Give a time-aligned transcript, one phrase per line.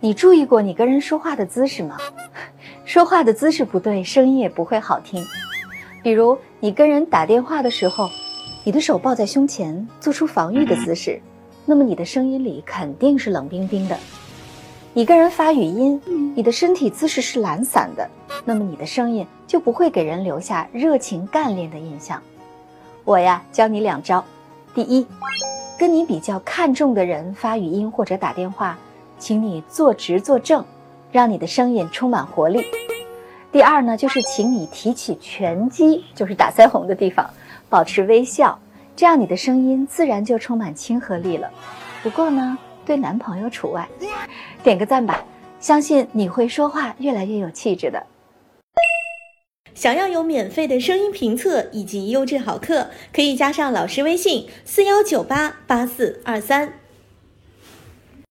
[0.00, 1.96] 你注意过你跟人说话的姿势吗？
[2.84, 5.24] 说话的姿势不对，声音也不会好听。
[6.04, 8.08] 比如你跟人打电话的时候，
[8.62, 11.20] 你的手抱在胸前，做出防御的姿势，
[11.66, 13.98] 那么你的声音里肯定是冷冰冰的。
[14.94, 16.00] 你跟人发语音，
[16.36, 18.08] 你的身体姿势是懒散的，
[18.44, 22.22] 那么你的声音就不会给人留下热情干练的印象。
[23.04, 24.24] 我呀，教你两招。
[24.74, 25.04] 第一，
[25.76, 28.78] 跟你比较看重的人发语音或者打电话。
[29.18, 30.64] 请你坐直坐正，
[31.10, 32.64] 让你的声音充满活力。
[33.50, 37.28] 第二呢，就是请你提起拳击，就是打腮红的地方，
[37.68, 38.58] 保持微笑，
[38.94, 41.50] 这样你的声音自然就充满亲和力了。
[42.02, 43.88] 不过呢，对男朋友除外。
[44.62, 45.24] 点个赞吧，
[45.60, 48.04] 相信你会说话越来越有气质的。
[49.74, 56.72] 想要有免费的声音评测以及优质好课，可以加上老师微信：四幺九八八四二三。